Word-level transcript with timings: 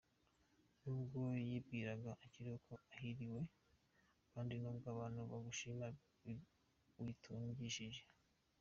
Nubwo 0.83 1.21
yibwiraga 1.47 2.11
akiriho 2.25 2.57
ko 2.67 2.73
ahiriwe, 2.95 3.41
Kandi 4.31 4.53
nubwo 4.61 4.85
abantu 4.95 5.19
bagushima 5.31 5.85
witungishije 7.03 8.01